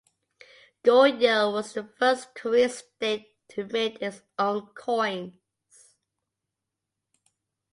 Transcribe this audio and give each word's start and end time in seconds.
Goryeo 0.83 1.53
was 1.53 1.73
the 1.73 1.83
first 1.83 2.33
Korean 2.33 2.71
state 2.71 3.27
to 3.49 3.65
mint 3.67 4.01
its 4.01 4.23
own 4.39 4.65
coins. 4.73 5.35